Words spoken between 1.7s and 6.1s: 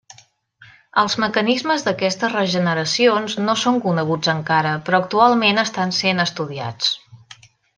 d'aquestes regeneracions no són coneguts encara, però actualment estan